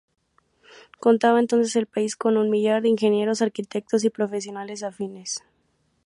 [0.99, 5.43] Contaba entonces el país con un millar de ingenieros, arquitectos y profesionales afines.